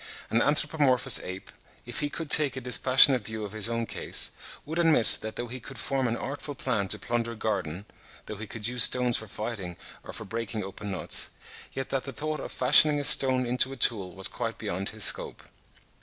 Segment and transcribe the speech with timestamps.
[0.31, 1.51] An anthropomorphous ape,
[1.85, 4.31] if he could take a dispassionate view of his own case,
[4.65, 8.47] would admit that though he could form an artful plan to plunder a garden—though he
[8.47, 11.29] could use stones for fighting or for breaking open nuts,
[11.73, 15.03] yet that the thought of fashioning a stone into a tool was quite beyond his
[15.03, 15.43] scope.